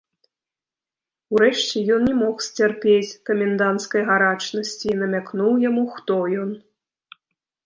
Урэшце, 1.35 1.83
ён 1.95 2.01
не 2.09 2.15
мог 2.21 2.35
сцярпець 2.47 3.17
каменданцкай 3.31 4.01
гарачнасці 4.09 4.85
і 4.95 4.97
намякнуў 5.03 5.53
яму, 5.69 5.83
хто 5.97 6.15
ён. 6.47 6.51